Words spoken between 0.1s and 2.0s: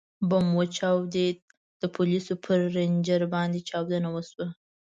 ـ بم وچاودېد، د